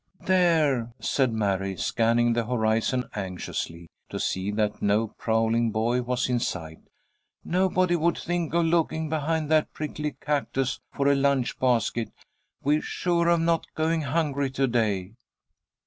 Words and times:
"There," 0.25 0.93
said 0.99 1.31
Mary, 1.31 1.77
scanning 1.77 2.33
the 2.33 2.47
horizon 2.47 3.07
anxiously, 3.15 3.87
to 4.09 4.19
see 4.19 4.49
that 4.49 4.81
no 4.81 5.09
prowling 5.09 5.69
boy 5.69 6.01
was 6.01 6.27
in 6.27 6.39
sight. 6.39 6.79
"Nobody 7.45 7.95
would 7.95 8.17
think 8.17 8.51
of 8.55 8.65
looking 8.65 9.09
behind 9.09 9.51
that 9.51 9.71
prickly 9.73 10.17
cactus 10.19 10.79
for 10.91 11.07
a 11.07 11.13
lunch 11.13 11.59
basket! 11.59 12.11
We're 12.63 12.81
sure 12.81 13.27
of 13.27 13.41
not 13.41 13.67
going 13.75 14.01
hungry 14.01 14.49
to 14.49 14.65
day!" 14.65 15.11